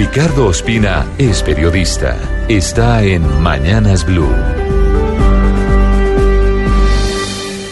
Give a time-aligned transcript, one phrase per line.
[0.00, 2.16] Ricardo Ospina es periodista.
[2.48, 4.32] Está en Mañanas Blue.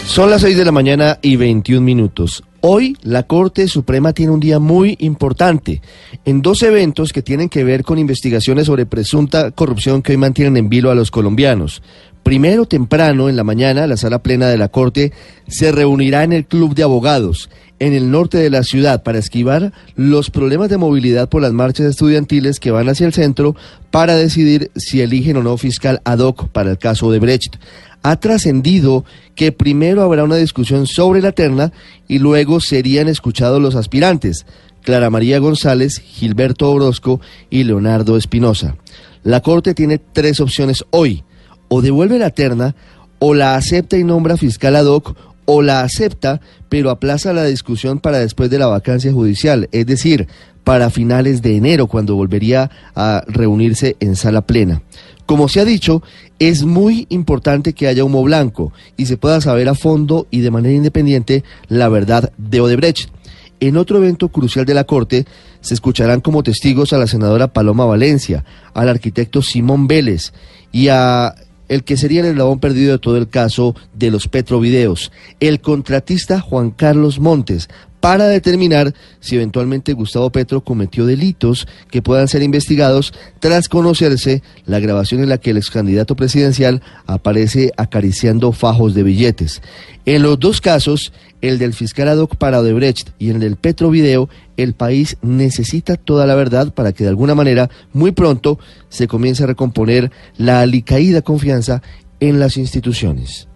[0.06, 2.42] Son las 6 de la mañana y 21 minutos.
[2.62, 5.82] Hoy la Corte Suprema tiene un día muy importante
[6.24, 10.56] en dos eventos que tienen que ver con investigaciones sobre presunta corrupción que hoy mantienen
[10.56, 11.80] en vilo a los colombianos.
[12.26, 15.12] Primero, temprano, en la mañana, la sala plena de la Corte
[15.46, 19.72] se reunirá en el Club de Abogados, en el norte de la ciudad, para esquivar
[19.94, 23.54] los problemas de movilidad por las marchas estudiantiles que van hacia el centro
[23.92, 27.58] para decidir si eligen o no fiscal ad hoc para el caso de Brecht
[28.02, 29.04] ha trascendido
[29.36, 31.72] que primero habrá una discusión sobre la terna
[32.08, 34.46] y luego serían escuchados los aspirantes,
[34.82, 38.74] Clara María González, Gilberto Orozco y Leonardo Espinosa.
[39.22, 41.22] La Corte tiene tres opciones hoy,
[41.68, 42.74] o devuelve la terna,
[43.18, 48.00] o la acepta y nombra fiscal ad hoc, o la acepta, pero aplaza la discusión
[48.00, 50.28] para después de la vacancia judicial, es decir,
[50.64, 54.82] para finales de enero, cuando volvería a reunirse en sala plena.
[55.24, 56.02] Como se ha dicho,
[56.38, 60.50] es muy importante que haya humo blanco y se pueda saber a fondo y de
[60.50, 63.10] manera independiente la verdad de Odebrecht.
[63.58, 65.24] En otro evento crucial de la Corte
[65.60, 70.32] se escucharán como testigos a la senadora Paloma Valencia, al arquitecto Simón Vélez
[70.72, 71.34] y a
[71.68, 76.40] el que sería el eslabón perdido de todo el caso de los Petrovideos, el contratista
[76.40, 77.68] Juan Carlos Montes,
[78.06, 84.78] para determinar si eventualmente Gustavo Petro cometió delitos que puedan ser investigados tras conocerse la
[84.78, 89.60] grabación en la que el ex candidato presidencial aparece acariciando fajos de billetes.
[90.04, 94.28] En los dos casos, el del fiscal ad hoc para Odebrecht y el del Petrovideo,
[94.56, 99.42] el país necesita toda la verdad para que de alguna manera muy pronto se comience
[99.42, 101.82] a recomponer la alicaída confianza
[102.20, 103.48] en las instituciones.